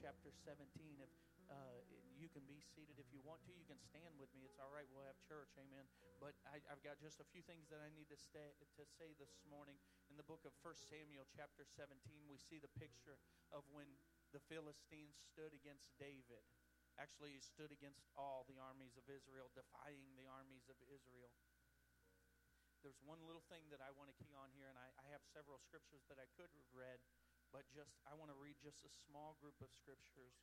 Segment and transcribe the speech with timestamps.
[0.00, 0.68] chapter 17.
[1.00, 1.12] If
[1.48, 1.80] uh,
[2.16, 4.48] you can be seated if you want to, you can stand with me.
[4.48, 4.88] It's all right.
[4.88, 5.52] We'll have church.
[5.60, 5.84] Amen.
[6.18, 9.12] But I, have got just a few things that I need to, stay, to say
[9.20, 9.76] this morning.
[10.08, 11.96] In the book of 1 Samuel, chapter 17,
[12.26, 13.20] we see the picture
[13.52, 13.86] of when
[14.32, 16.44] the Philistines stood against David.
[16.96, 21.28] Actually, he stood against all the armies of Israel, defying the armies of Israel.
[22.80, 25.20] There's one little thing that I want to key on here, and I, I have
[25.28, 27.02] several scriptures that I could have read,
[27.54, 30.34] but just I want to read just a small group of scriptures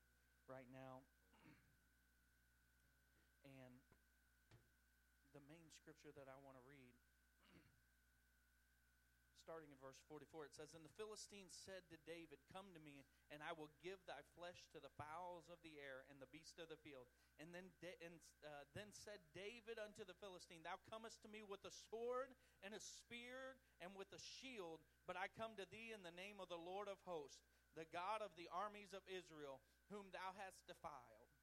[0.48, 1.04] right now.
[3.44, 3.84] and
[5.34, 6.93] the main scripture that I want to read
[9.44, 13.04] starting in verse 44, it says, And the Philistines said to David, Come to me,
[13.28, 16.64] and I will give thy flesh to the fowls of the air and the beasts
[16.64, 17.12] of the field.
[17.44, 17.68] And then,
[18.00, 22.32] and, uh, then said David unto the Philistine, Thou comest to me with a sword
[22.64, 26.40] and a spear and with a shield, but I come to thee in the name
[26.40, 27.44] of the Lord of hosts,
[27.76, 29.60] the God of the armies of Israel,
[29.92, 31.36] whom thou hast defiled.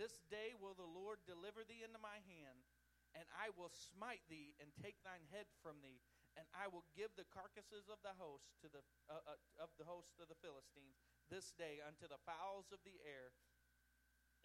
[0.00, 2.64] This day will the Lord deliver thee into my hand,
[3.12, 6.00] and I will smite thee and take thine head from thee
[6.38, 9.84] and I will give the carcasses of the host to the uh, uh, of the
[9.84, 13.34] host of the Philistines this day unto the fowls of the air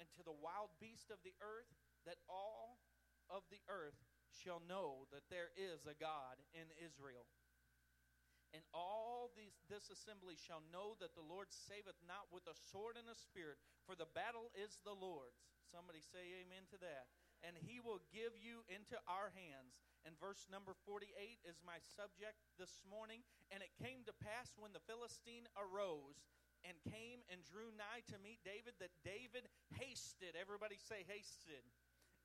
[0.01, 1.69] and to the wild beast of the earth,
[2.09, 2.81] that all
[3.29, 3.95] of the earth
[4.33, 7.29] shall know that there is a God in Israel.
[8.53, 12.97] And all these, this assembly shall know that the Lord saveth not with a sword
[12.97, 15.41] and a spirit, for the battle is the Lord's.
[15.69, 17.09] Somebody say amen to that
[17.43, 19.83] and he will give you into our hands.
[20.07, 21.11] And verse number 48
[21.47, 23.23] is my subject this morning.
[23.51, 26.23] And it came to pass when the Philistine arose
[26.63, 31.63] and came and drew nigh to meet David that David hasted, everybody say hasted,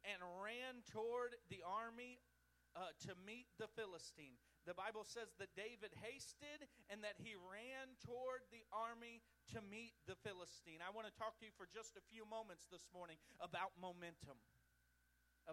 [0.06, 2.22] and ran toward the army
[2.78, 4.39] uh, to meet the Philistine.
[4.66, 9.24] The Bible says that David hasted and that he ran toward the army
[9.56, 10.84] to meet the Philistine.
[10.84, 14.36] I want to talk to you for just a few moments this morning about momentum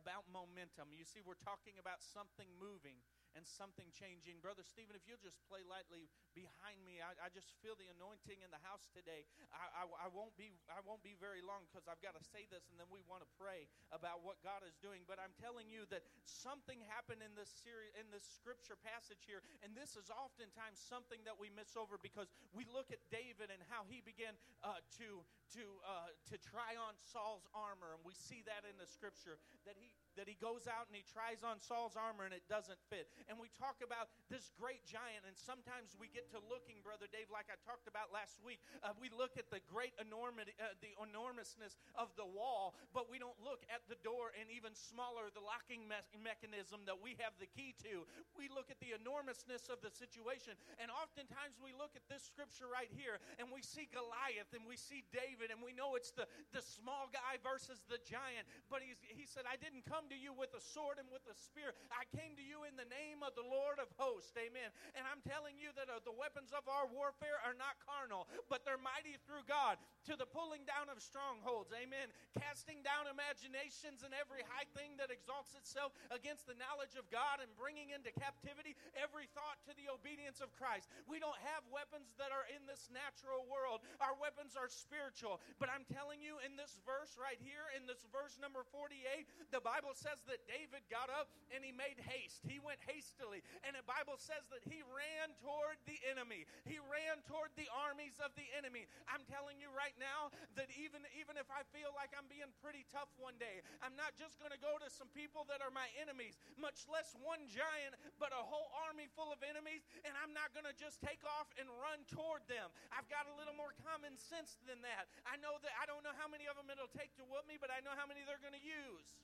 [0.06, 0.94] about momentum.
[0.94, 3.02] You see, we're talking about something moving
[3.35, 4.39] and something changing.
[4.39, 8.39] Brother Stephen, if you'll just play lightly behind me, I, I just feel the anointing
[8.39, 9.27] in the house today.
[9.51, 12.47] I, I, I won't be I won't be very long because I've got to say
[12.47, 15.03] this, and then we want to pray about what God is doing.
[15.03, 19.43] But I'm telling you that something happened in this series in this scripture passage here,
[19.61, 23.59] and this is oftentimes something that we miss over because we look at David and
[23.67, 25.21] how he began uh, to
[25.59, 29.75] to uh, to try on Saul's armor, and we see that in the scripture that
[29.75, 33.11] he that he goes out and he tries on Saul's armor and it doesn't fit.
[33.27, 37.30] And we talk about this great giant, and sometimes we get to looking, Brother Dave,
[37.31, 38.64] like I talked about last week.
[38.81, 43.20] Uh, we look at the great enormity, uh, the enormousness of the wall, but we
[43.20, 47.36] don't look at the door and even smaller, the locking me- mechanism that we have
[47.37, 48.08] the key to.
[48.36, 50.58] We look at the enormousness of the situation.
[50.80, 54.80] And oftentimes we look at this scripture right here and we see Goliath and we
[54.80, 58.47] see David and we know it's the, the small guy versus the giant.
[58.71, 61.26] But he's, he said, I didn't come come to you with a sword and with
[61.26, 61.73] a spear.
[61.89, 64.38] I came to you in the name of the Lord of hosts.
[64.38, 64.70] Amen.
[64.93, 68.61] And I'm telling you that uh, the weapons of our warfare are not carnal, but
[68.61, 71.73] they're mighty through God to the pulling down of strongholds.
[71.73, 72.14] Amen.
[72.38, 77.42] Casting down imaginations and every high thing that exalts itself against the knowledge of God
[77.42, 80.86] and bringing into captivity every thought to the obedience of Christ.
[81.10, 83.82] We don't have weapons that are in this natural world.
[83.98, 85.42] Our weapons are spiritual.
[85.58, 89.64] But I'm telling you, in this verse right here, in this verse number 48, the
[89.64, 92.44] Bible says that David got up and he made haste.
[92.45, 93.39] He went hastily.
[93.64, 96.44] And the Bible says that he ran toward the enemy.
[96.67, 98.86] He ran toward the armies of the enemy.
[99.08, 102.83] I'm telling you right now that even, even if I feel like I'm being pretty
[102.92, 105.88] tough one day, I'm not just going to go to some people that are my
[106.00, 110.52] enemies, much less one giant, but a whole army full of enemies, and I'm not
[110.52, 112.67] going to just take off and run toward them.
[112.92, 115.08] I've got a little more common sense than that.
[115.23, 117.56] I know that I don't know how many of them it'll take to whoop me,
[117.56, 119.16] but I know how many they're going to use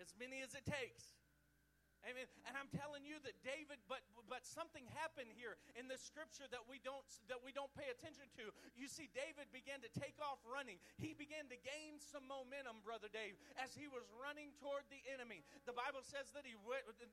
[0.00, 1.12] as many as it takes.
[2.08, 2.24] Amen.
[2.48, 3.99] And I'm telling you that David, but
[4.50, 8.50] something happened here in the scripture that we don't that we don't pay attention to.
[8.74, 10.82] You see, David began to take off running.
[10.98, 15.46] He began to gain some momentum, brother Dave, as he was running toward the enemy.
[15.64, 16.58] The Bible says that he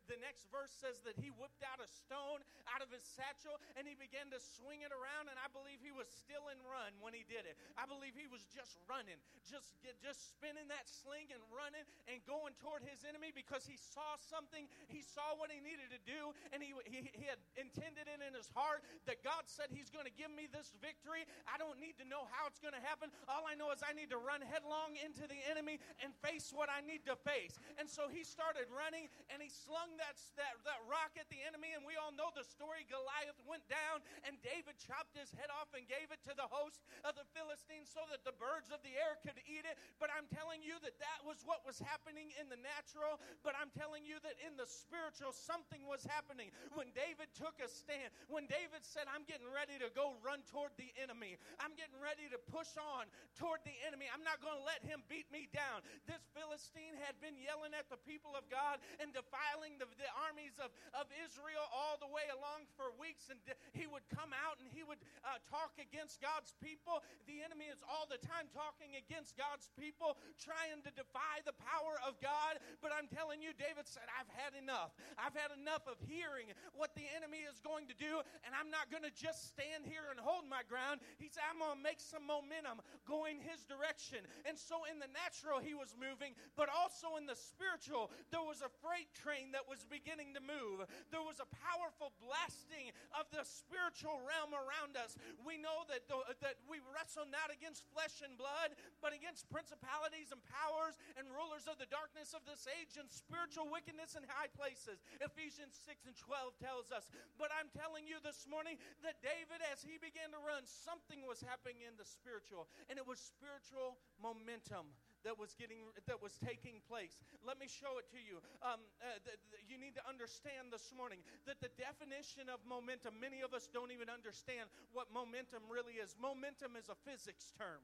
[0.10, 2.42] the next verse says that he whipped out a stone
[2.74, 5.30] out of his satchel and he began to swing it around.
[5.30, 7.56] And I believe he was still in run when he did it.
[7.78, 12.58] I believe he was just running, just just spinning that sling and running and going
[12.58, 16.64] toward his enemy because he saw something he saw what he needed to do, and
[16.64, 20.16] he, he, he had intended it in his heart that God said, He's going to
[20.16, 21.28] give me this victory.
[21.46, 23.12] I don't need to know how it's going to happen.
[23.28, 26.72] All I know is I need to run headlong into the enemy and face what
[26.72, 27.60] I need to face.
[27.76, 31.76] And so he started running, and he slung that, that, that rock at the enemy,
[31.76, 32.88] and we all know the story.
[32.88, 36.80] Goliath went down, and David chopped his head off and gave it to the host
[37.04, 39.76] of the Philistines so that the birds of the air could eat it.
[40.00, 43.20] But I'm telling you that that was what was happening in the natural.
[43.42, 46.54] But I'm telling you that in the spiritual, something was happening.
[46.78, 50.76] When David took a stand, when David said, I'm getting ready to go run toward
[50.78, 54.66] the enemy, I'm getting ready to push on toward the enemy, I'm not going to
[54.66, 55.82] let him beat me down.
[56.06, 60.58] This Philistine had been yelling at the people of God and defiling the, the armies
[60.58, 63.30] of, of Israel all the way along for weeks.
[63.30, 63.40] And
[63.74, 67.06] he would come out and he would uh, talk against God's people.
[67.30, 72.02] The enemy is all the time talking against God's people, trying to defy the power
[72.02, 72.58] of God.
[72.82, 74.98] But I'm telling you, David said, I've had enough.
[75.16, 78.90] I've had enough of hearing what the enemy is going to do, and I'm not
[78.90, 81.06] going to just stand here and hold my ground.
[81.22, 84.26] He said, I'm going to make some momentum going his direction.
[84.50, 88.66] And so in the natural, he was moving, but also in the spiritual, there was
[88.66, 90.90] a freight train that was beginning to move.
[91.14, 95.14] There was a powerful blasting of the spiritual realm around us.
[95.46, 98.74] We know that, the, that we wrestle not against flesh and blood,
[99.06, 103.70] but against principalities and powers and rulers of the darkness of this age and spiritual
[103.70, 105.06] wickedness in high places.
[105.22, 107.10] Ephesians 6 and 12 tells us.
[107.36, 111.44] But I'm telling you this morning that David, as he began to run, something was
[111.44, 114.92] happening in the spiritual, and it was spiritual momentum
[115.26, 117.20] that was getting that was taking place.
[117.44, 118.40] Let me show it to you.
[118.62, 121.20] Um, uh, th- th- you need to understand this morning
[121.50, 123.18] that the definition of momentum.
[123.18, 126.16] Many of us don't even understand what momentum really is.
[126.16, 127.82] Momentum is a physics term.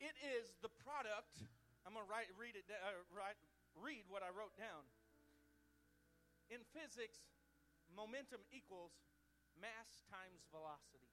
[0.00, 1.44] It is the product.
[1.88, 2.68] I'm to write, read it.
[2.68, 3.38] Uh, write,
[3.78, 4.84] read what I wrote down.
[6.46, 7.26] In physics,
[7.90, 8.94] momentum equals
[9.58, 11.10] mass times velocity.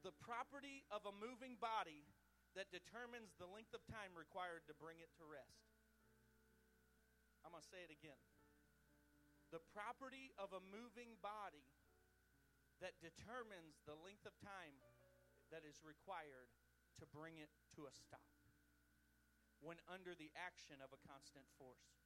[0.00, 2.08] The property of a moving body
[2.56, 5.68] that determines the length of time required to bring it to rest.
[7.44, 8.20] I'm going to say it again.
[9.52, 11.68] The property of a moving body
[12.80, 14.80] that determines the length of time
[15.52, 16.48] that is required
[16.96, 18.24] to bring it to a stop
[19.60, 21.99] when under the action of a constant force.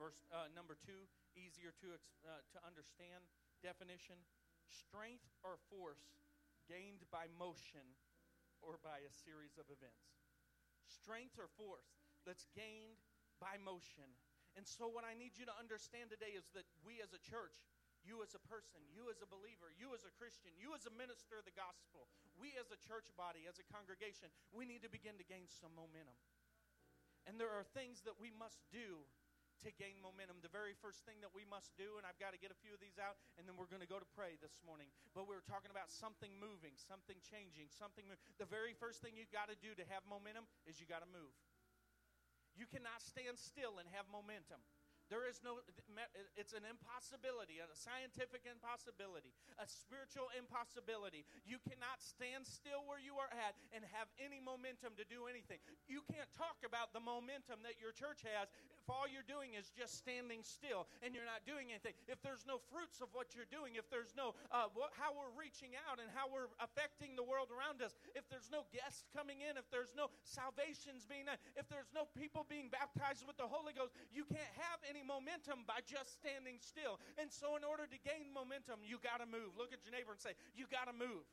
[0.00, 1.04] Verse uh, number two,
[1.36, 1.92] easier to,
[2.24, 3.20] uh, to understand
[3.60, 4.16] definition
[4.64, 6.24] strength or force
[6.64, 7.84] gained by motion
[8.64, 10.24] or by a series of events.
[10.88, 12.96] Strength or force that's gained
[13.44, 14.08] by motion.
[14.56, 17.60] And so, what I need you to understand today is that we as a church,
[18.00, 20.94] you as a person, you as a believer, you as a Christian, you as a
[20.96, 22.08] minister of the gospel,
[22.40, 25.76] we as a church body, as a congregation, we need to begin to gain some
[25.76, 26.16] momentum.
[27.28, 29.04] And there are things that we must do
[29.64, 30.40] to gain momentum.
[30.40, 32.72] The very first thing that we must do, and I've got to get a few
[32.72, 34.88] of these out, and then we're going to go to pray this morning.
[35.12, 38.08] But we are talking about something moving, something changing, something.
[38.40, 41.10] The very first thing you've got to do to have momentum is you got to
[41.10, 41.34] move.
[42.56, 44.60] You cannot stand still and have momentum.
[45.10, 45.58] There is no,
[46.38, 51.26] it's an impossibility, a scientific impossibility, a spiritual impossibility.
[51.42, 55.58] You cannot stand still where you are at and have any momentum to do anything.
[55.90, 58.54] You can't talk about the momentum that your church has
[58.94, 61.98] all you're doing is just standing still and you're not doing anything.
[62.06, 65.34] If there's no fruits of what you're doing, if there's no uh, what, how we're
[65.34, 69.42] reaching out and how we're affecting the world around us, if there's no guests coming
[69.42, 73.46] in, if there's no salvations being done, if there's no people being baptized with the
[73.46, 77.00] Holy Ghost, you can't have any any momentum by just standing still.
[77.16, 79.56] And so, in order to gain momentum, you got to move.
[79.56, 81.24] Look at your neighbor and say, You got to move.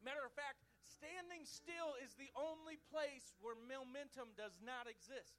[0.00, 5.36] Matter of fact, standing still is the only place where momentum does not exist.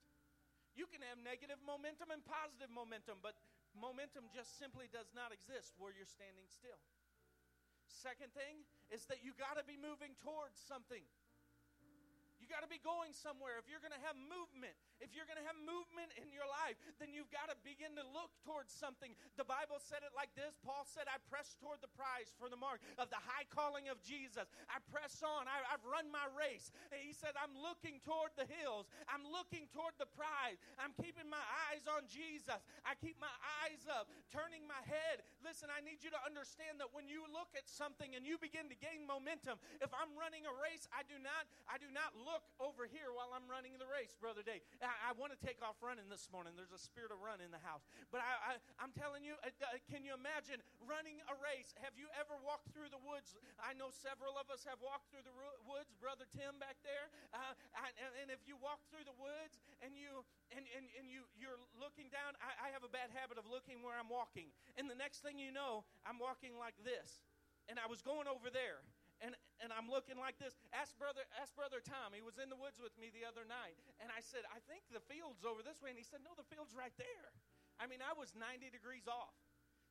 [0.78, 3.38] You can have negative momentum and positive momentum, but
[3.78, 6.80] momentum just simply does not exist where you're standing still.
[7.90, 11.02] Second thing is that you got to be moving towards something.
[12.40, 13.60] You got to be going somewhere.
[13.60, 16.80] If you're going to have movement, if you're going to have movement in your life,
[17.00, 19.16] then you've got to begin to look towards something.
[19.40, 22.60] The Bible said it like this Paul said, I press toward the prize for the
[22.60, 24.52] mark of the high calling of Jesus.
[24.68, 25.48] I press on.
[25.48, 26.72] I, have run my race.
[26.92, 28.92] And he said, I'm looking toward the hills.
[29.08, 30.60] I'm looking toward the prize.
[30.78, 32.60] I'm keeping my eyes on Jesus.
[32.84, 33.32] I keep my
[33.64, 35.24] eyes up, turning my head.
[35.42, 38.68] Listen, I need you to understand that when you look at something and you begin
[38.68, 42.44] to gain momentum, if I'm running a race, I do not, I do not look
[42.60, 44.66] over here while I'm running the race, Brother Dave.
[44.90, 46.58] I, I want to take off running this morning.
[46.58, 47.86] There's a spirit of run in the house.
[48.10, 51.78] But I, I, am telling you, uh, uh, can you imagine running a race?
[51.86, 53.38] Have you ever walked through the woods?
[53.62, 55.94] I know several of us have walked through the ro- woods.
[56.02, 57.14] Brother Tim back there.
[57.30, 57.54] Uh,
[58.02, 61.60] and, and, if you walk through the woods and you and, and, and you you're
[61.78, 64.50] looking down, I, I have a bad habit of looking where I'm walking.
[64.82, 67.22] And the next thing you know, I'm walking like this.
[67.70, 68.82] And I was going over there
[69.22, 70.56] and, and I'm looking like this.
[70.72, 72.16] Ask brother, ask brother Tom.
[72.16, 74.88] He was in the woods with me the other night, and I said, I think
[74.92, 77.32] the field's over this way, and he said, No, the field's right there.
[77.80, 79.36] I mean, I was 90 degrees off.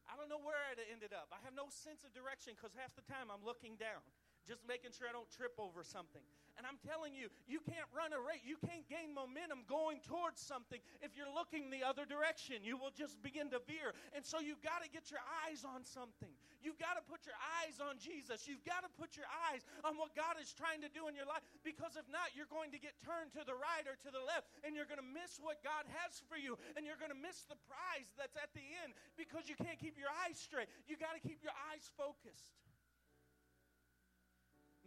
[0.09, 1.29] I don't know where I'd have ended up.
[1.33, 4.01] I have no sense of direction because half the time I'm looking down,
[4.49, 6.25] just making sure I don't trip over something.
[6.57, 8.43] And I'm telling you, you can't run a race.
[8.43, 12.67] You can't gain momentum going towards something if you're looking the other direction.
[12.67, 13.95] You will just begin to veer.
[14.17, 16.33] And so you've got to get your eyes on something.
[16.59, 18.51] You've got to put your eyes on Jesus.
[18.51, 21.31] You've got to put your eyes on what God is trying to do in your
[21.31, 21.47] life.
[21.63, 24.51] Because if not, you're going to get turned to the right or to the left,
[24.67, 27.47] and you're going to miss what God has for you, and you're going to miss
[27.47, 30.67] the prize that's at the end because you can't keep your eyes straight.
[30.91, 32.59] You got to keep your eyes focused.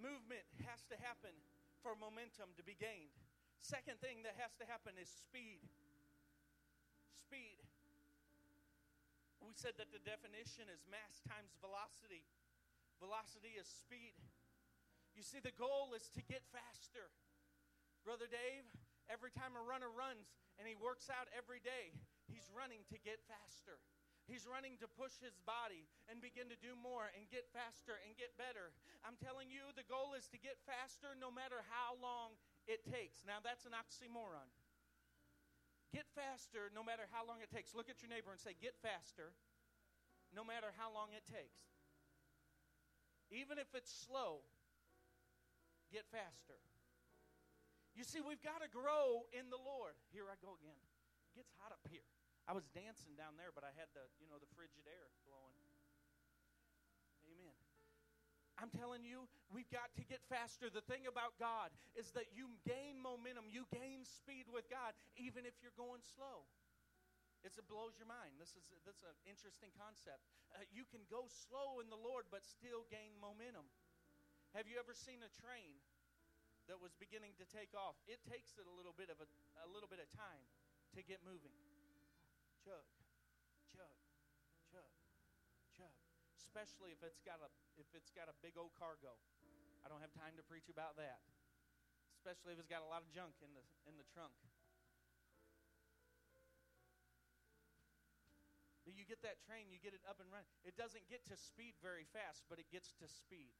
[0.02, 1.32] Movement has to happen
[1.86, 3.14] for momentum to be gained.
[3.62, 5.62] Second thing that has to happen is speed.
[7.14, 7.62] Speed.
[9.46, 12.26] We said that the definition is mass times velocity.
[12.98, 14.18] Velocity is speed.
[15.14, 17.14] You see, the goal is to get faster.
[18.02, 18.66] Brother Dave,
[19.06, 21.94] every time a runner runs and he works out every day,
[22.26, 23.78] he's running to get faster.
[24.30, 28.14] He's running to push his body and begin to do more and get faster and
[28.16, 28.72] get better.
[29.02, 32.38] I'm telling you, the goal is to get faster no matter how long
[32.70, 33.26] it takes.
[33.26, 34.48] Now, that's an oxymoron.
[35.92, 37.76] Get faster no matter how long it takes.
[37.76, 39.36] Look at your neighbor and say, Get faster
[40.32, 41.60] no matter how long it takes.
[43.32, 44.44] Even if it's slow,
[45.92, 46.60] get faster.
[47.96, 50.00] You see, we've got to grow in the Lord.
[50.16, 50.80] Here I go again.
[51.32, 52.08] It gets hot up here.
[52.50, 55.70] I was dancing down there, but I had the, you know, the frigid air blowing.
[57.26, 57.58] Amen.
[58.60, 60.70] I'm telling you, we've got to get faster.
[60.70, 65.50] The thing about God is that you gain momentum, you gain speed with God, even
[65.50, 66.46] if you're going slow.
[67.42, 68.38] It's, it blows your mind.
[68.38, 70.22] This is that's an interesting concept.
[70.54, 73.66] Uh, you can go slow in the Lord, but still gain momentum.
[74.54, 75.82] Have you ever seen a train
[76.70, 77.98] that was beginning to take off?
[78.06, 79.28] It takes it a little bit of a,
[79.66, 80.46] a little bit of time
[80.94, 81.56] to get moving
[82.62, 82.86] chug,
[83.74, 83.98] chug,
[84.70, 84.92] chug,
[85.74, 85.96] chug.
[86.38, 89.18] Especially if it's got a if it's got a big old cargo.
[89.82, 91.26] I don't have time to preach about that.
[92.22, 94.38] Especially if it's got a lot of junk in the in the trunk.
[98.86, 100.50] But you get that train, you get it up and running.
[100.66, 103.54] It doesn't get to speed very fast, but it gets to speed.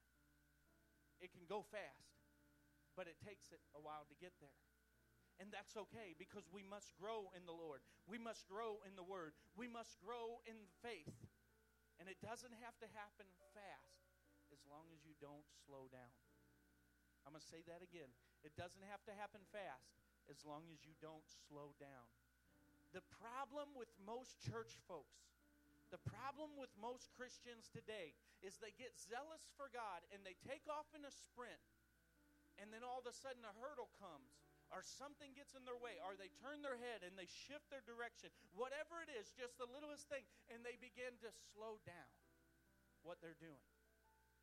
[1.22, 2.10] It can go fast,
[2.98, 4.58] but it takes it a while to get there.
[5.40, 7.80] And that's okay because we must grow in the Lord.
[8.04, 9.32] We must grow in the Word.
[9.56, 11.12] We must grow in faith.
[11.98, 14.02] And it doesn't have to happen fast
[14.52, 16.12] as long as you don't slow down.
[17.24, 18.10] I'm going to say that again.
[18.42, 19.94] It doesn't have to happen fast
[20.26, 22.10] as long as you don't slow down.
[22.90, 25.32] The problem with most church folks,
[25.88, 28.12] the problem with most Christians today
[28.44, 31.62] is they get zealous for God and they take off in a sprint,
[32.60, 36.00] and then all of a sudden a hurdle comes or something gets in their way,
[36.02, 39.68] or they turn their head and they shift their direction, whatever it is, just the
[39.68, 42.12] littlest thing, and they begin to slow down
[43.04, 43.62] what they're doing.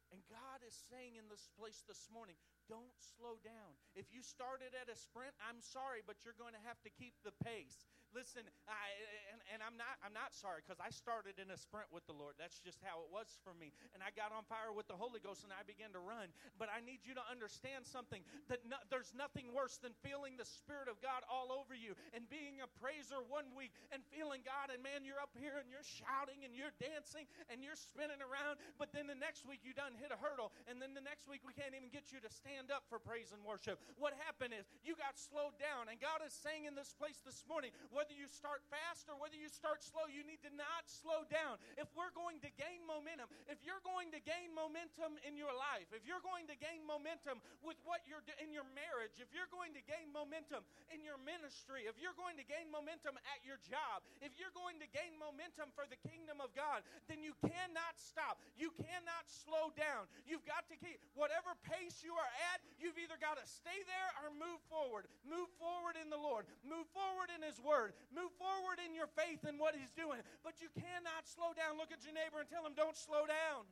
[0.09, 3.77] And God is saying in this place this morning, don't slow down.
[3.93, 7.13] If you started at a sprint, I'm sorry, but you're going to have to keep
[7.21, 7.85] the pace.
[8.09, 8.89] Listen, I,
[9.29, 12.15] and, and I'm not I'm not sorry because I started in a sprint with the
[12.17, 12.33] Lord.
[12.41, 13.69] That's just how it was for me.
[13.93, 16.33] And I got on fire with the Holy Ghost and I began to run.
[16.57, 20.47] But I need you to understand something that no, there's nothing worse than feeling the
[20.47, 24.73] Spirit of God all over you and being a praiser one week and feeling God
[24.73, 28.57] and man, you're up here and you're shouting and you're dancing and you're spinning around.
[28.81, 31.45] But then the next week you done hit a hurdle and then the next week
[31.45, 33.77] we can't even get you to stand up for praise and worship.
[34.01, 37.45] What happened is you got slowed down and God is saying in this place this
[37.45, 41.27] morning, whether you start fast or whether you start slow, you need to not slow
[41.27, 41.59] down.
[41.75, 45.91] If we're going to gain momentum, if you're going to gain momentum in your life,
[45.91, 49.75] if you're going to gain momentum with what you're in your marriage, if you're going
[49.75, 50.63] to gain momentum
[50.95, 54.79] in your ministry, if you're going to gain momentum at your job, if you're going
[54.79, 58.39] to gain momentum for the kingdom of God, then you cannot stop.
[58.55, 60.07] You cannot slow down.
[60.23, 64.09] You've got to keep whatever pace you are at, you've either got to stay there
[64.23, 65.11] or move forward.
[65.27, 66.47] Move forward in the Lord.
[66.63, 67.88] Move forward in His Word.
[68.13, 70.21] Move forward in your faith in what He's doing.
[70.41, 71.77] But you cannot slow down.
[71.77, 73.67] Look at your neighbor and tell him, don't slow down.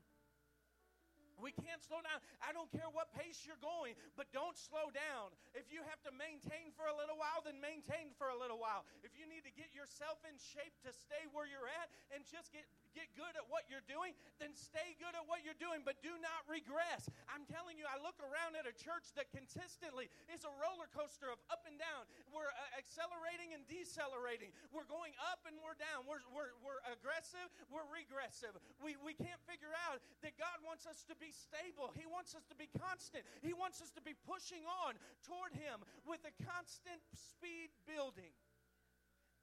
[1.37, 2.17] We can't slow down.
[2.41, 5.29] I don't care what pace you're going, but don't slow down.
[5.53, 8.89] If you have to maintain for a little while, then maintain for a little while.
[9.05, 12.49] If you need to get yourself in shape to stay where you're at and just
[12.49, 12.65] get,
[12.97, 16.17] get good at what you're doing, then stay good at what you're doing, but do
[16.17, 17.05] not regress.
[17.29, 21.29] I'm telling you, I look around at a church that consistently is a roller coaster
[21.29, 22.09] of up and down.
[22.33, 24.49] We're uh, accelerating and decelerating.
[24.73, 26.09] We're going up and we're down.
[26.09, 28.57] We're, we're, we're aggressive, we're regressive.
[28.81, 31.91] We, we can't figure out that God wants us to be be stable.
[31.91, 33.27] He wants us to be constant.
[33.43, 34.95] He wants us to be pushing on
[35.27, 38.31] toward Him with a constant speed building.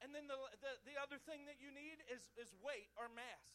[0.04, 3.48] And then the, the, the other thing that you need is, is weight or mass.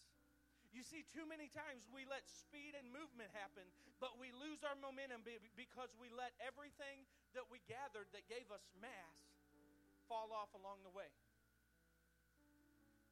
[0.74, 3.66] You see, too many times we let speed and movement happen,
[4.02, 5.22] but we lose our momentum
[5.54, 7.06] because we let everything
[7.38, 9.18] that we gathered that gave us mass
[10.10, 11.10] fall off along the way.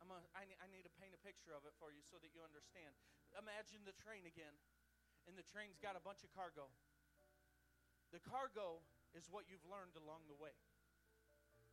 [0.01, 2.93] I'm I need to paint a picture of it for you so that you understand.
[3.37, 4.53] Imagine the train again,
[5.25, 6.69] and the train's got a bunch of cargo.
[8.13, 8.85] The cargo
[9.17, 10.55] is what you've learned along the way.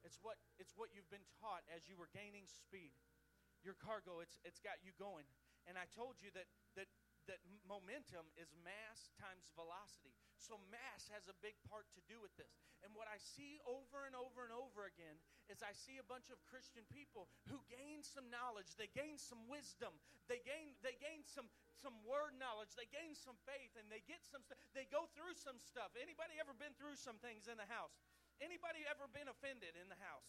[0.05, 2.93] It's what, it's what you've been taught as you were gaining speed.
[3.65, 5.25] Your cargo, it's, it's got you going.
[5.65, 6.45] And I told you that,
[6.77, 6.89] that,
[7.25, 10.13] that momentum is mass times velocity.
[10.37, 12.53] So mass has a big part to do with this.
[12.85, 15.17] And what I see over and over and over again
[15.49, 19.41] is I see a bunch of Christian people who gain some knowledge, they gain some
[19.49, 19.97] wisdom,
[20.29, 21.49] they gain they gain some
[21.81, 24.61] some word knowledge, they gain some faith, and they get some stuff.
[24.77, 25.97] They go through some stuff.
[25.97, 27.97] Anybody ever been through some things in the house?
[28.43, 30.27] Anybody ever been offended in the house?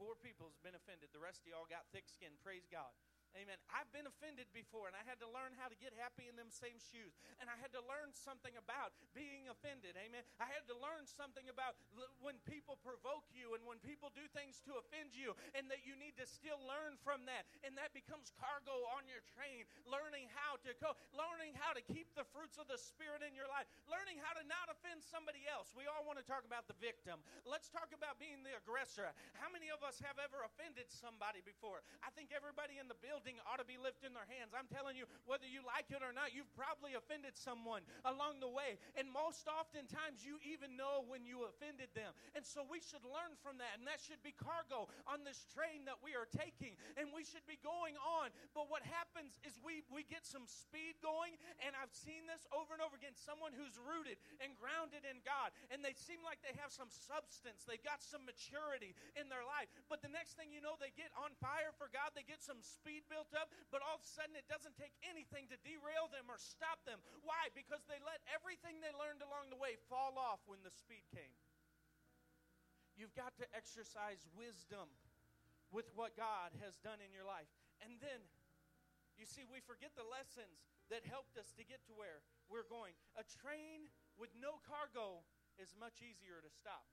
[0.00, 1.12] Four people has been offended.
[1.12, 2.32] The rest of y'all got thick skin.
[2.40, 2.94] Praise God.
[3.38, 3.54] Amen.
[3.70, 6.50] I've been offended before, and I had to learn how to get happy in them
[6.50, 7.14] same shoes.
[7.38, 9.94] And I had to learn something about being offended.
[9.94, 10.26] Amen.
[10.42, 11.78] I had to learn something about
[12.18, 15.94] when people provoke you and when people do things to offend you, and that you
[15.94, 17.46] need to still learn from that.
[17.62, 19.62] And that becomes cargo on your train.
[19.86, 23.46] Learning how to go, learning how to keep the fruits of the Spirit in your
[23.46, 25.70] life, learning how to not offend somebody else.
[25.78, 27.22] We all want to talk about the victim.
[27.46, 29.14] Let's talk about being the aggressor.
[29.38, 31.86] How many of us have ever offended somebody before?
[32.02, 34.56] I think everybody in the building building ought to be lifting their hands.
[34.56, 38.48] I'm telling you, whether you like it or not, you've probably offended someone along the
[38.48, 38.80] way.
[38.96, 42.16] And most oftentimes, you even know when you offended them.
[42.32, 43.76] And so we should learn from that.
[43.76, 46.80] And that should be cargo on this train that we are taking.
[46.96, 48.32] And we should be going on.
[48.56, 51.36] But what happens is we, we get some speed going.
[51.60, 53.12] And I've seen this over and over again.
[53.12, 55.52] Someone who's rooted and grounded in God.
[55.68, 59.68] And they seem like they have some substance, they've got some maturity in their life.
[59.92, 62.62] But the next thing you know, they get on fire for God, they get some
[62.62, 66.30] speed built up, but all of a sudden it doesn't take anything to derail them
[66.30, 67.02] or stop them.
[67.26, 67.50] Why?
[67.52, 71.34] Because they let everything they learned along the way fall off when the speed came.
[72.94, 74.86] You've got to exercise wisdom
[75.74, 77.50] with what God has done in your life.
[77.82, 78.22] And then,
[79.18, 82.92] you see, we forget the lessons that helped us to get to where we're going.
[83.16, 85.22] A train with no cargo
[85.56, 86.84] is much easier to stop.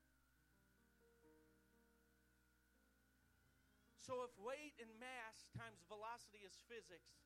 [4.08, 7.20] So, if weight and mass times velocity is physics,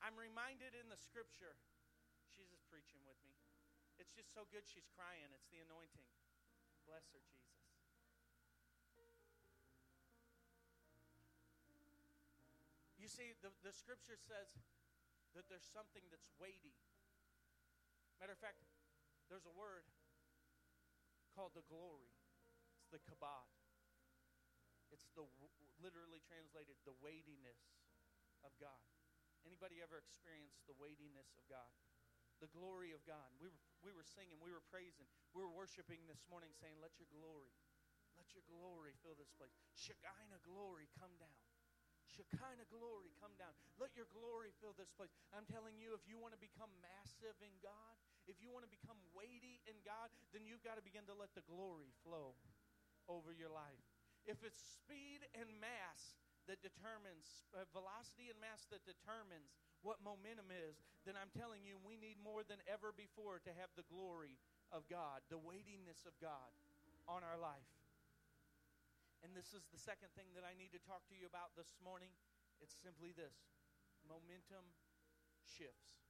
[0.00, 1.60] I'm reminded in the scripture,
[2.32, 3.36] she's just preaching with me.
[4.00, 5.28] It's just so good she's crying.
[5.36, 6.08] It's the anointing.
[6.88, 7.60] Bless her, Jesus.
[12.96, 14.56] You see, the, the scripture says
[15.36, 16.80] that there's something that's weighty.
[18.16, 18.64] Matter of fact,
[19.28, 19.84] there's a word
[21.36, 22.08] called the glory.
[22.80, 23.59] It's the kabod.
[25.00, 25.24] It's the
[25.80, 27.60] literally translated the weightiness
[28.44, 28.84] of God.
[29.48, 31.72] Anybody ever experienced the weightiness of God?
[32.44, 33.28] The glory of God.
[33.40, 36.96] We were, we were singing, we were praising, we were worshiping this morning saying, Let
[36.96, 37.52] your glory,
[38.16, 39.52] let your glory fill this place.
[39.76, 41.40] Shekinah glory come down.
[42.08, 43.52] Shekinah glory come down.
[43.76, 45.12] Let your glory fill this place.
[45.36, 48.72] I'm telling you, if you want to become massive in God, if you want to
[48.72, 52.34] become weighty in God, then you've got to begin to let the glory flow
[53.06, 53.89] over your life.
[54.28, 60.52] If it's speed and mass that determines, uh, velocity and mass that determines what momentum
[60.52, 64.36] is, then I'm telling you, we need more than ever before to have the glory
[64.74, 66.52] of God, the weightiness of God
[67.08, 67.70] on our life.
[69.20, 71.76] And this is the second thing that I need to talk to you about this
[71.80, 72.12] morning.
[72.60, 73.36] It's simply this
[74.08, 74.64] momentum
[75.44, 76.00] shifts.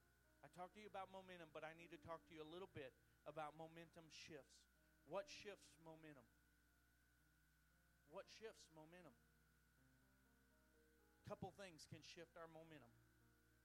[0.41, 2.71] I talked to you about momentum, but I need to talk to you a little
[2.71, 2.95] bit
[3.27, 4.63] about momentum shifts.
[5.05, 6.25] What shifts momentum?
[8.11, 9.15] What shifts momentum?
[11.15, 12.91] A couple things can shift our momentum.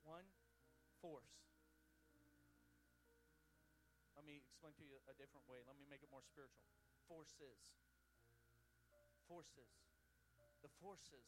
[0.06, 0.22] One,
[1.02, 1.34] force.
[4.14, 5.66] Let me explain to you a different way.
[5.66, 6.62] Let me make it more spiritual.
[7.10, 7.58] Forces.
[9.26, 9.70] Forces.
[10.62, 11.26] The forces.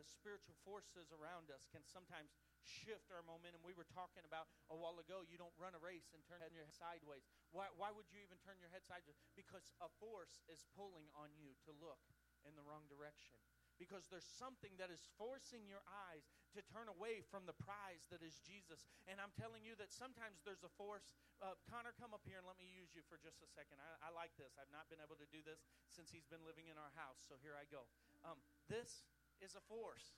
[0.00, 2.32] The spiritual forces around us can sometimes
[2.66, 3.62] shift our momentum.
[3.62, 6.66] We were talking about a while ago, you don't run a race and turn your
[6.66, 7.24] head sideways.
[7.54, 9.16] Why, why would you even turn your head sideways?
[9.38, 12.02] Because a force is pulling on you to look
[12.44, 13.38] in the wrong direction.
[13.76, 18.24] Because there's something that is forcing your eyes to turn away from the prize that
[18.24, 18.88] is Jesus.
[19.04, 21.12] And I'm telling you that sometimes there's a force.
[21.44, 23.76] Uh, Connor, come up here and let me use you for just a second.
[23.76, 24.56] I, I, like this.
[24.56, 27.20] I've not been able to do this since he's been living in our house.
[27.28, 27.84] So here I go.
[28.24, 29.04] Um, this
[29.44, 30.16] is a force.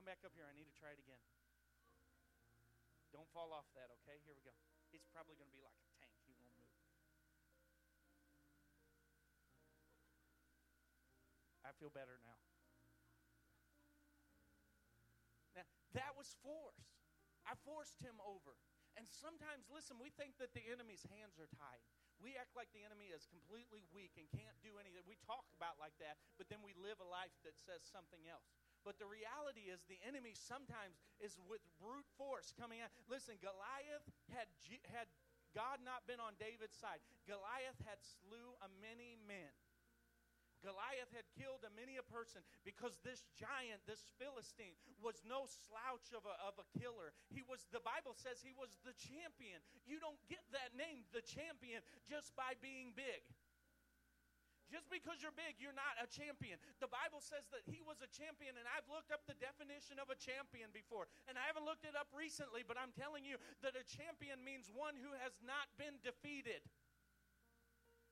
[0.00, 0.48] Come back up here.
[0.48, 1.20] I need to try it again.
[3.12, 4.16] Don't fall off that, okay?
[4.24, 4.56] Here we go.
[4.96, 6.16] It's probably going to be like a tank.
[6.24, 6.72] He won't move.
[11.68, 12.40] I feel better now.
[15.52, 16.96] Now, that was force.
[17.44, 18.56] I forced him over.
[18.96, 21.84] And sometimes, listen, we think that the enemy's hands are tied.
[22.24, 25.04] We act like the enemy is completely weak and can't do anything.
[25.04, 28.48] We talk about like that, but then we live a life that says something else.
[28.84, 32.88] But the reality is, the enemy sometimes is with brute force coming out.
[33.12, 34.48] Listen, Goliath had
[34.96, 35.08] had
[35.52, 39.50] God not been on David's side, Goliath had slew a many men.
[40.60, 46.12] Goliath had killed a many a person because this giant, this Philistine, was no slouch
[46.12, 47.16] of a, of a killer.
[47.32, 49.64] He was, the Bible says he was the champion.
[49.88, 53.24] You don't get that name, the champion, just by being big.
[54.70, 56.62] Just because you're big, you're not a champion.
[56.78, 60.14] The Bible says that he was a champion, and I've looked up the definition of
[60.14, 61.10] a champion before.
[61.26, 63.34] And I haven't looked it up recently, but I'm telling you
[63.66, 66.62] that a champion means one who has not been defeated.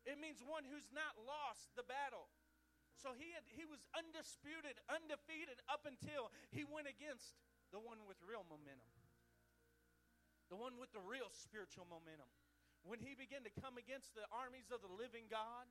[0.03, 2.27] It means one who's not lost the battle.
[2.99, 7.39] So he had he was undisputed, undefeated up until he went against
[7.71, 8.91] the one with real momentum.
[10.51, 12.27] The one with the real spiritual momentum.
[12.83, 15.69] When he began to come against the armies of the living God,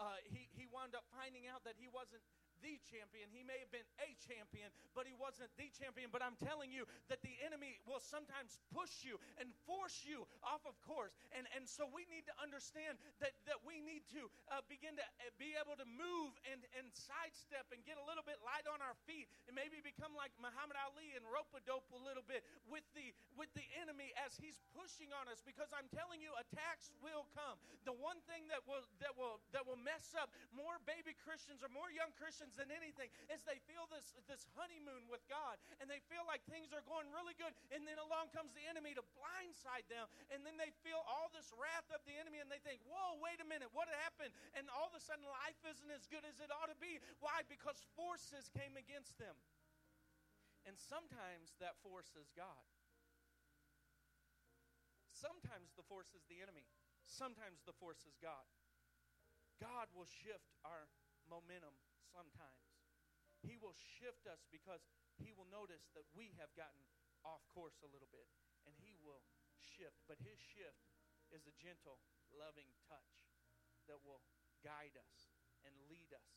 [0.00, 2.24] uh, he, he wound up finding out that he wasn't
[2.64, 3.28] the champion.
[3.32, 6.12] He may have been a champion, but he wasn't the champion.
[6.12, 10.64] But I'm telling you that the enemy will sometimes push you and force you off
[10.68, 11.16] of course.
[11.32, 15.04] And, and so we need to understand that, that we need to uh, begin to
[15.04, 18.78] uh, be able to move and, and sidestep and get a little bit light on
[18.84, 22.46] our feet and maybe become like Muhammad Ali and rope a dope a little bit
[22.68, 26.92] with the, with the enemy as he's pushing on us because I'm telling you, attacks
[27.02, 27.58] will come.
[27.88, 31.70] The one thing that will, that will, that will mess up more baby Christians or
[31.72, 36.02] more young Christians Than anything is they feel this, this honeymoon with God and they
[36.10, 37.54] feel like things are going really good.
[37.70, 40.10] And then along comes the enemy to blindside them.
[40.28, 43.40] And then they feel all this wrath of the enemy and they think, whoa, wait
[43.40, 44.34] a minute, what happened?
[44.58, 47.00] And all of a sudden life isn't as good as it ought to be.
[47.22, 47.46] Why?
[47.46, 49.34] Because forces came against them.
[50.68, 52.64] And sometimes that force is God.
[55.16, 56.64] Sometimes the force is the enemy.
[57.04, 58.48] Sometimes the force is God.
[59.60, 60.88] God will shift our
[61.28, 61.76] momentum
[62.10, 62.66] sometimes.
[63.40, 64.84] He will shift us because
[65.16, 66.84] he will notice that we have gotten
[67.24, 68.28] off course a little bit
[68.68, 69.24] and he will
[69.56, 70.04] shift.
[70.04, 70.90] But his shift
[71.32, 73.30] is a gentle, loving touch
[73.88, 74.20] that will
[74.60, 75.32] guide us
[75.64, 76.30] and lead us.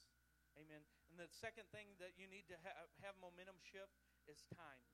[0.56, 0.86] Amen.
[1.10, 3.98] And the second thing that you need to have, have momentum shift
[4.30, 4.86] is time.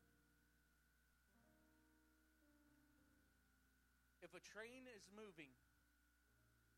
[4.24, 5.52] If a train is moving,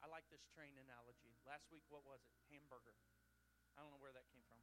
[0.02, 1.38] I like this train analogy.
[1.46, 2.34] Last week, what was it?
[2.50, 2.98] Hamburger.
[3.76, 4.60] I don't know where that came from.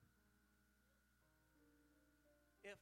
[2.64, 2.78] If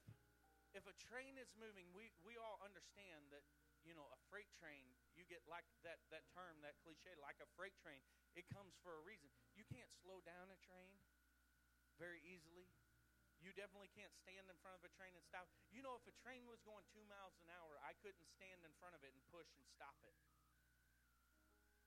[0.77, 3.41] if a train is moving, we, we all understand that,
[3.81, 4.85] you know, a freight train,
[5.17, 8.05] you get like that, that term, that cliche, like a freight train,
[8.37, 9.33] it comes for a reason.
[9.57, 11.01] You can't slow down a train
[11.97, 12.69] very easily.
[13.41, 15.49] You definitely can't stand in front of a train and stop.
[15.73, 18.73] You know, if a train was going two miles an hour, I couldn't stand in
[18.77, 20.13] front of it and push and stop it.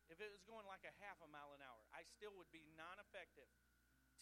[0.10, 2.66] If it was going like a half a mile an hour, I still would be
[2.74, 3.50] non effective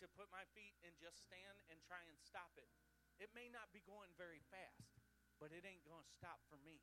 [0.01, 2.69] to put my feet and just stand and try and stop it.
[3.17, 4.93] It may not be going very fast,
[5.41, 6.81] but it ain't going to stop for me.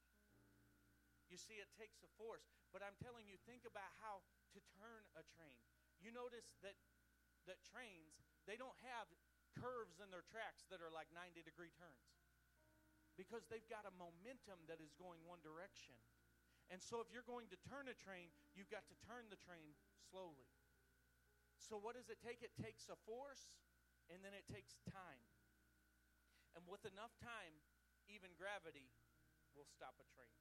[1.31, 2.47] You see, it takes a force.
[2.75, 5.59] But I'm telling you, think about how to turn a train.
[6.03, 6.75] You notice that
[7.47, 9.09] that trains, they don't have
[9.57, 12.09] curves in their tracks that are like 90 degree turns.
[13.15, 15.95] Because they've got a momentum that is going one direction.
[16.73, 19.77] And so if you're going to turn a train, you've got to turn the train
[20.11, 20.51] slowly.
[21.65, 22.45] So, what does it take?
[22.45, 23.49] It takes a force
[24.13, 25.25] and then it takes time.
[26.53, 27.57] And with enough time,
[28.05, 28.93] even gravity
[29.57, 30.37] will stop a train.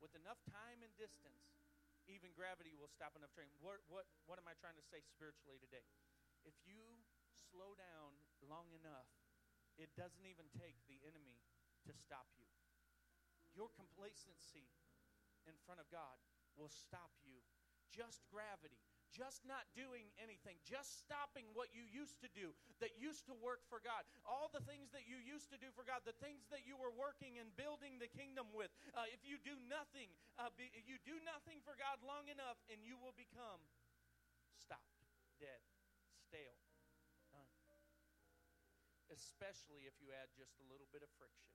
[0.00, 1.52] With enough time and distance,
[2.08, 3.52] even gravity will stop enough train.
[3.60, 5.84] What, what, what am I trying to say spiritually today?
[6.48, 7.04] If you
[7.36, 9.12] slow down long enough,
[9.76, 11.44] it doesn't even take the enemy
[11.84, 12.48] to stop you.
[13.52, 14.72] Your complacency
[15.44, 16.16] in front of God
[16.56, 17.44] will stop you.
[17.92, 18.80] Just gravity
[19.10, 23.66] just not doing anything, just stopping what you used to do that used to work
[23.66, 26.62] for God, all the things that you used to do for God, the things that
[26.64, 28.70] you were working and building the kingdom with.
[28.94, 32.80] Uh, if you do nothing, uh, be, you do nothing for God long enough, and
[32.86, 33.60] you will become
[34.54, 35.02] stopped,
[35.42, 35.60] dead,
[36.14, 36.58] stale.
[37.34, 37.50] Done.
[39.10, 41.50] Especially if you add just a little bit of friction.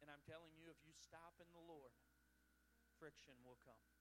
[0.00, 1.92] And I'm telling you, if you stop in the Lord,
[2.96, 3.99] friction will come.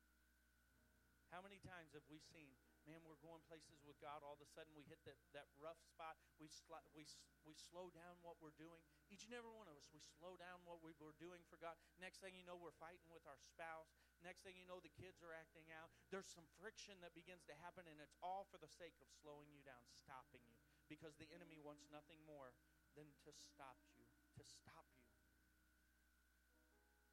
[1.29, 2.57] How many times have we seen,
[2.89, 5.77] man, we're going places with God, all of a sudden we hit that, that rough
[5.85, 6.49] spot, we,
[6.97, 7.05] we,
[7.45, 8.81] we slow down what we're doing.
[9.13, 11.77] Each and every one of us, we slow down what we, we're doing for God.
[12.01, 13.93] Next thing you know, we're fighting with our spouse.
[14.25, 15.93] Next thing you know, the kids are acting out.
[16.09, 19.53] There's some friction that begins to happen, and it's all for the sake of slowing
[19.53, 20.57] you down, stopping you,
[20.89, 22.57] because the enemy wants nothing more
[22.97, 24.01] than to stop you,
[24.33, 25.13] to stop you.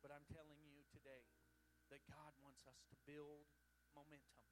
[0.01, 1.29] But I'm telling you today
[1.93, 3.47] that God wants us to build
[3.97, 4.45] momentum,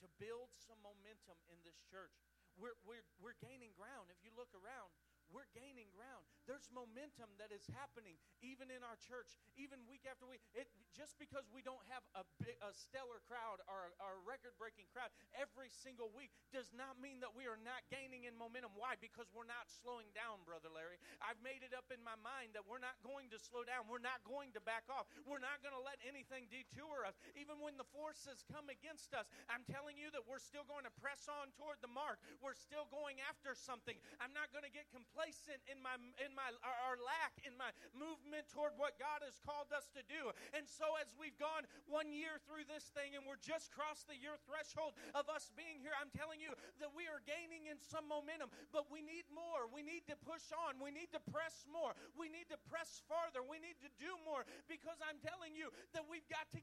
[0.00, 2.16] to build some momentum in this church.
[2.56, 4.08] We're, we're, we're gaining ground.
[4.08, 4.90] If you look around,
[5.32, 6.28] we're gaining ground.
[6.44, 10.44] There's momentum that is happening even in our church, even week after week.
[10.52, 12.22] It, just because we don't have a,
[12.60, 17.24] a stellar crowd or a, a record breaking crowd every single week does not mean
[17.24, 18.76] that we are not gaining in momentum.
[18.76, 19.00] Why?
[19.00, 21.00] Because we're not slowing down, Brother Larry.
[21.24, 23.88] I've made it up in my mind that we're not going to slow down.
[23.88, 25.08] We're not going to back off.
[25.24, 27.16] We're not going to let anything detour us.
[27.40, 30.94] Even when the forces come against us, I'm telling you that we're still going to
[31.00, 32.20] press on toward the mark.
[32.44, 33.96] We're still going after something.
[34.20, 35.21] I'm not going to get complacent
[35.68, 39.90] in my in my our, lack in my movement toward what God has called us
[39.94, 40.30] to do.
[40.56, 44.16] And so as we've gone one year through this thing and we're just crossed the
[44.16, 48.06] year threshold of us being here, I'm telling you that we are gaining in some
[48.06, 49.66] momentum, but we need more.
[49.70, 50.78] We need to push on.
[50.78, 51.92] We need to press more.
[52.14, 53.42] We need to press farther.
[53.42, 56.60] We need to do more because I'm telling you that we've got to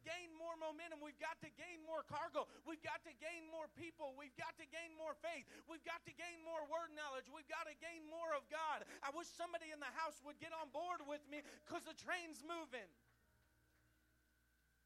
[0.59, 0.99] momentum.
[0.99, 2.45] We've got to gain more cargo.
[2.67, 4.13] We've got to gain more people.
[4.19, 5.47] We've got to gain more faith.
[5.71, 7.31] We've got to gain more word knowledge.
[7.31, 8.83] We've got to gain more of God.
[8.99, 12.43] I wish somebody in the house would get on board with me because the train's
[12.43, 12.87] moving.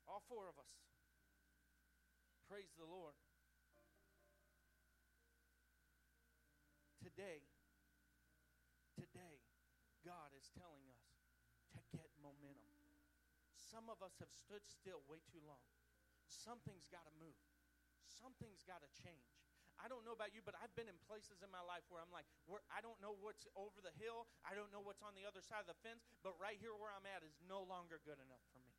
[0.06, 0.70] All four of us.
[2.46, 3.18] Praise the Lord.
[7.02, 7.42] Today,
[8.96, 9.42] today,
[10.06, 10.93] God is telling us.
[13.74, 15.66] Some of us have stood still way too long.
[16.30, 17.34] Something's got to move,
[18.06, 19.34] something's got to change.
[19.82, 22.14] I don't know about you, but I've been in places in my life where I'm
[22.14, 25.26] like, where I don't know what's over the hill, I don't know what's on the
[25.26, 28.22] other side of the fence, but right here where I'm at is no longer good
[28.22, 28.73] enough for me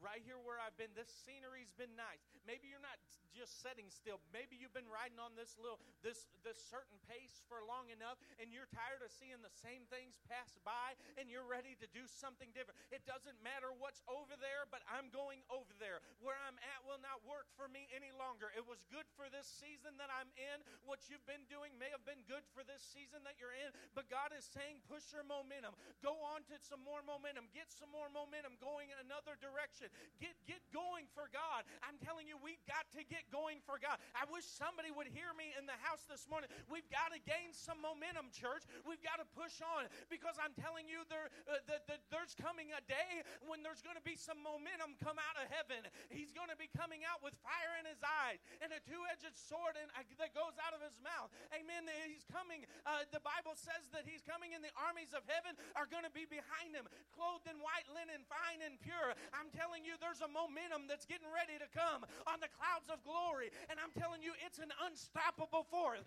[0.00, 2.24] right here where I've been, this scenery's been nice.
[2.44, 2.98] Maybe you're not
[3.36, 4.20] just sitting still.
[4.32, 8.48] Maybe you've been riding on this little this this certain pace for long enough and
[8.48, 12.48] you're tired of seeing the same things pass by and you're ready to do something
[12.56, 12.80] different.
[12.88, 16.00] It doesn't matter what's over there, but I'm going over there.
[16.24, 18.52] Where I'm at will not work for me any longer.
[18.52, 20.60] It was good for this season that I'm in.
[20.84, 24.12] What you've been doing may have been good for this season that you're in, but
[24.12, 25.72] God is saying push your momentum.
[26.04, 27.48] Go on to some more momentum.
[27.56, 29.88] Get some more momentum going in another direction.
[30.20, 31.64] Get, get going for God.
[31.80, 33.96] I'm telling you, we've got to get going for God.
[34.12, 36.52] I wish somebody would hear me in the house this morning.
[36.68, 38.68] We've got to gain some momentum, church.
[38.84, 42.76] We've got to push on because I'm telling you, there, uh, the, the, there's coming
[42.76, 45.86] a day when there's going to be some momentum come out of heaven.
[46.12, 49.30] He's going to be coming out with fire in his eyes and a two edged
[49.38, 51.30] sword in, uh, that goes out of his mouth.
[51.54, 51.86] Amen.
[52.10, 52.66] He's coming.
[52.82, 56.10] Uh, the Bible says that he's coming, and the armies of heaven are going to
[56.10, 59.14] be behind him, clothed in white linen, fine and pure.
[59.30, 62.98] I'm telling you, there's a momentum that's getting ready to come on the clouds of
[63.06, 63.54] glory.
[63.70, 66.02] And I'm telling you, it's an unstoppable force.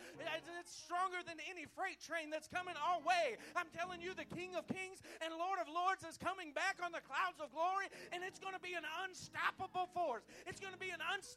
[0.59, 3.39] It's stronger than any freight train that's coming our way.
[3.55, 6.91] I'm telling you, the King of Kings and Lord of Lords is coming back on
[6.91, 10.27] the clouds of glory, and it's going to be an unstoppable force.
[10.43, 11.28] It's going to be an unstoppable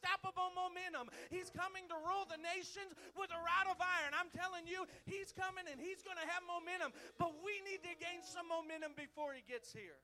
[0.55, 1.11] momentum.
[1.29, 4.17] He's coming to rule the nations with a rod of iron.
[4.17, 6.95] I'm telling you, he's coming and he's going to have momentum.
[7.19, 9.99] But we need to gain some momentum before he gets here.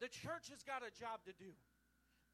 [0.00, 1.52] The church has got a job to do.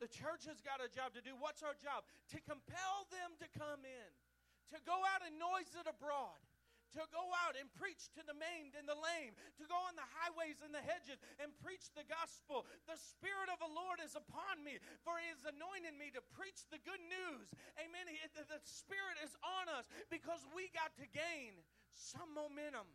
[0.03, 1.39] The church has got a job to do.
[1.39, 2.03] What's our job?
[2.35, 4.11] To compel them to come in,
[4.75, 6.43] to go out and noise it abroad
[6.95, 10.09] to go out and preach to the maimed and the lame, to go on the
[10.21, 12.69] highways and the hedges and preach the gospel.
[12.85, 16.69] The Spirit of the Lord is upon me, for He has anointed me to preach
[16.69, 17.49] the good news.
[17.81, 18.09] Amen.
[18.35, 21.57] The Spirit is on us because we got to gain
[21.93, 22.89] some momentum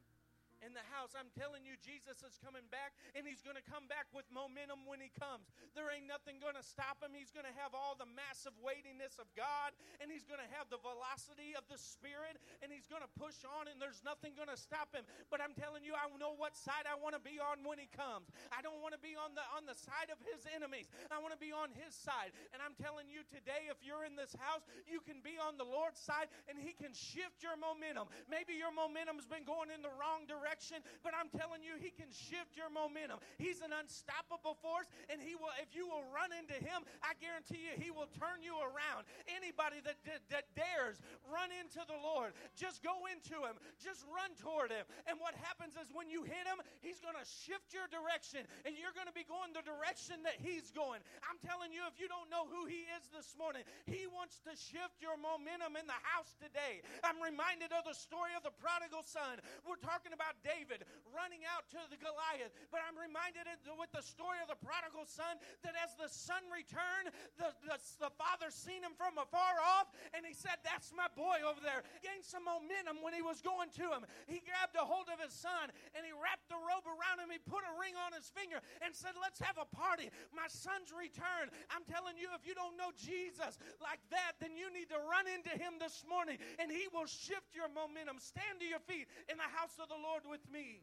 [0.65, 1.13] in the house.
[1.13, 4.84] I'm telling you, Jesus is coming back, and he's going to come back with momentum
[4.89, 5.50] when he comes.
[5.78, 7.13] There ain't nothing going to stop him.
[7.13, 10.70] He's going to have all the massive weightiness of God, and he's going to have
[10.74, 14.52] the velocity of the Spirit, and he's going to push on, and there's nothing going
[14.52, 15.06] to stop him.
[15.30, 17.89] But I'm telling you, I know what side I want to be on when he
[17.93, 18.34] comes.
[18.50, 20.89] I don't want to be on the on the side of his enemies.
[21.13, 22.34] I want to be on his side.
[22.52, 25.67] And I'm telling you today, if you're in this house, you can be on the
[25.67, 28.10] Lord's side, and he can shift your momentum.
[28.26, 31.92] Maybe your momentum's been going in the wrong direction direction, but I'm telling you, He
[31.92, 33.20] can shift your momentum.
[33.36, 37.68] He's an unstoppable force, and He will, if you will run into Him, I guarantee
[37.68, 39.04] you, He will turn you around.
[39.28, 44.32] Anybody that, that, that dares run into the Lord, just go into Him, just run
[44.40, 44.88] toward Him.
[45.04, 48.80] And what happens is when you hit Him, He's going to shift your direction, and
[48.80, 51.04] you're going to be going the direction that He's going.
[51.28, 54.56] I'm telling you, if you don't know who He is this morning, He wants to
[54.56, 56.80] shift your momentum in the house today.
[57.04, 59.44] I'm reminded of the story of the prodigal son.
[59.68, 64.38] We're talking about David running out to the Goliath, but I'm reminded with the story
[64.43, 68.93] of the prodigal son that as the son returned, the, the, the father seen him
[68.93, 71.86] from afar off and he said, That's my boy over there.
[72.04, 74.04] Gained some momentum when he was going to him.
[74.28, 77.32] He grabbed a hold of his son and he wrapped the robe around him.
[77.32, 80.12] He put a ring on his finger and said, Let's have a party.
[80.36, 81.56] My son's returned.
[81.71, 85.26] I'm telling you, if you don't know Jesus like that, then you need to run
[85.26, 88.19] into him this morning and he will shift your momentum.
[88.19, 90.82] Stand to your feet in the house of the Lord with me.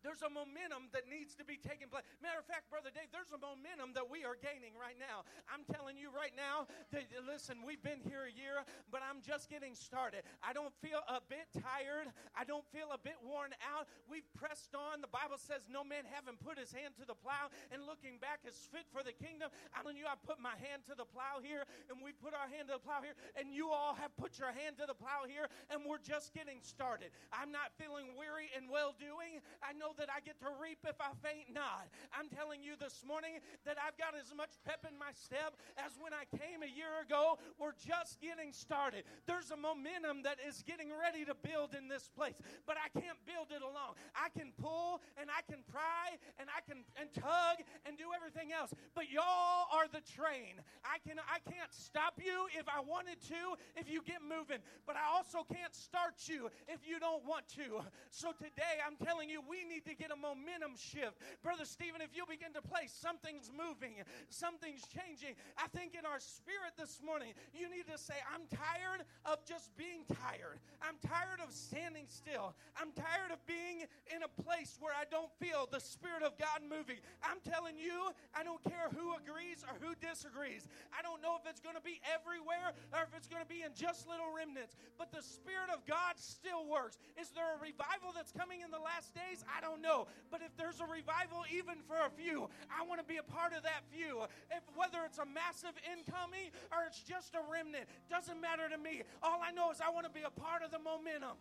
[0.00, 2.08] There's a momentum that needs to be taking place.
[2.24, 5.28] Matter of fact, Brother Dave, there's a momentum that we are gaining right now.
[5.52, 6.64] I'm telling you right now
[6.96, 10.24] that, listen, we've been here a year, but I'm just getting started.
[10.40, 12.08] I don't feel a bit tired.
[12.32, 13.84] I don't feel a bit worn out.
[14.08, 15.04] We've pressed on.
[15.04, 18.48] The Bible says, No man having put his hand to the plow and looking back
[18.48, 19.52] is fit for the kingdom.
[19.76, 22.46] I'm telling you, I put my hand to the plow here, and we put our
[22.46, 25.26] hand to the plow here, and you all have put your hand to the plow
[25.26, 27.10] here, and we're just getting started.
[27.34, 29.42] I'm not feeling weary and well doing.
[29.66, 31.88] I know that I get to reap if I faint not.
[32.12, 35.96] I'm telling you this morning that I've got as much pep in my step as
[35.98, 37.38] when I came a year ago.
[37.58, 39.04] We're just getting started.
[39.26, 43.18] There's a momentum that is getting ready to build in this place, but I can't
[43.26, 43.98] build it alone.
[44.14, 48.52] I can pull and I can pry and I can and tug and do everything
[48.52, 50.60] else, but y'all are the train.
[50.84, 54.96] I can I can't stop you if I wanted to if you get moving, but
[54.96, 57.84] I also can't start you if you don't want to.
[58.10, 61.16] So today I'm telling you we need need to get a momentum shift.
[61.42, 65.36] Brother Stephen, if you begin to play, something's moving, something's changing.
[65.56, 69.72] I think in our spirit this morning, you need to say, I'm tired of just
[69.76, 70.60] being tired.
[70.82, 72.52] I'm tired of standing still.
[72.76, 76.64] I'm tired of being in a place where I don't feel the Spirit of God
[76.66, 77.00] moving.
[77.22, 80.66] I'm telling you, I don't care who agrees or who disagrees.
[80.92, 83.62] I don't know if it's going to be everywhere or if it's going to be
[83.62, 86.98] in just little remnants, but the Spirit of God still works.
[87.14, 89.46] Is there a revival that's coming in the last days?
[89.46, 90.06] I don't don't know.
[90.30, 93.54] But if there's a revival, even for a few, I want to be a part
[93.54, 94.26] of that few.
[94.50, 99.02] If whether it's a massive incoming or it's just a remnant, doesn't matter to me.
[99.22, 101.38] All I know is I want to be a part of the momentum.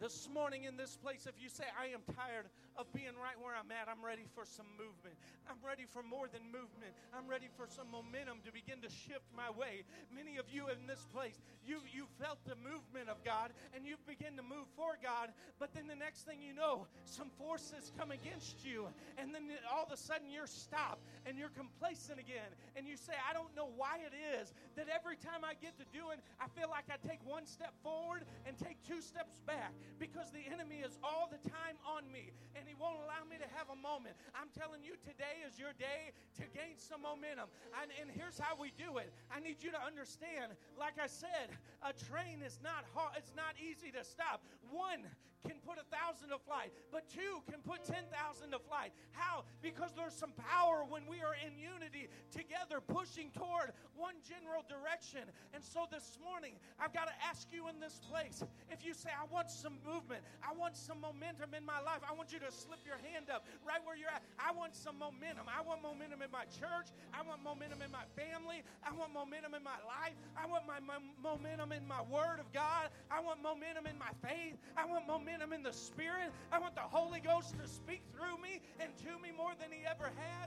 [0.00, 2.46] This morning in this place, if you say, I am tired
[2.78, 5.18] of being right where I'm at, I'm ready for some movement.
[5.50, 6.94] I'm ready for more than movement.
[7.10, 9.82] I'm ready for some momentum to begin to shift my way.
[10.14, 14.02] Many of you in this place, you, you felt the movement of God and you've
[14.06, 18.14] begun to move for God, but then the next thing you know, some forces come
[18.14, 18.86] against you,
[19.18, 22.54] and then all of a sudden you're stopped and you're complacent again.
[22.78, 25.86] And you say, I don't know why it is that every time I get to
[25.90, 30.30] doing, I feel like I take one step forward and take two steps back because
[30.30, 32.30] the enemy is all the time on me
[32.68, 34.12] and he won't allow me to have a moment.
[34.36, 37.48] I'm telling you, today is your day to gain some momentum.
[37.80, 39.08] And, and here's how we do it.
[39.32, 41.48] I need you to understand, like I said,
[41.80, 44.44] a train is not hard, it's not easy to stop.
[44.68, 45.08] One
[45.46, 48.10] can put a thousand to flight, but two can put 10,000
[48.50, 48.90] to flight.
[49.12, 49.44] How?
[49.62, 55.22] Because there's some power when we are in unity together, pushing toward one general direction.
[55.54, 59.14] And so this morning, I've got to ask you in this place if you say,
[59.14, 62.50] I want some movement, I want some momentum in my life, I want you to
[62.50, 64.26] slip your hand up right where you're at.
[64.42, 65.46] I want some momentum.
[65.46, 69.54] I want momentum in my church, I want momentum in my family, I want momentum
[69.54, 73.42] in my life, I want my, my momentum in my word of God, I want
[73.42, 76.32] momentum in my faith, I want momentum momentum in the Spirit.
[76.50, 79.84] I want the Holy Ghost to speak through me and to me more than He
[79.84, 80.38] ever has.